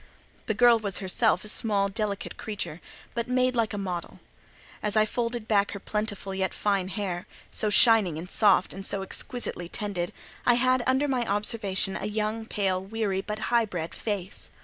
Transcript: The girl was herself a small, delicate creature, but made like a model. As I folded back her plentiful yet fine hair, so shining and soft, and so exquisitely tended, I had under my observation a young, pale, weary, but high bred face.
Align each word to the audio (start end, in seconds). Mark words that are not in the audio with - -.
The 0.47 0.55
girl 0.55 0.79
was 0.79 0.97
herself 0.97 1.43
a 1.43 1.47
small, 1.47 1.87
delicate 1.87 2.35
creature, 2.35 2.81
but 3.13 3.27
made 3.27 3.55
like 3.55 3.71
a 3.71 3.77
model. 3.77 4.19
As 4.81 4.97
I 4.97 5.05
folded 5.05 5.47
back 5.47 5.73
her 5.73 5.79
plentiful 5.79 6.33
yet 6.33 6.55
fine 6.55 6.87
hair, 6.87 7.27
so 7.51 7.69
shining 7.69 8.17
and 8.17 8.27
soft, 8.27 8.73
and 8.73 8.83
so 8.83 9.03
exquisitely 9.03 9.69
tended, 9.69 10.11
I 10.43 10.55
had 10.55 10.81
under 10.87 11.07
my 11.07 11.23
observation 11.27 11.95
a 11.95 12.05
young, 12.07 12.47
pale, 12.47 12.83
weary, 12.83 13.21
but 13.21 13.37
high 13.53 13.65
bred 13.65 13.93
face. 13.93 14.49